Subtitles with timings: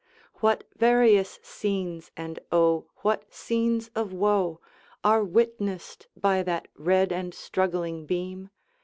[0.37, 4.59] What various scenes, and O, what scenes of woe,
[5.03, 8.49] Are witnessed by that red and struggling beam!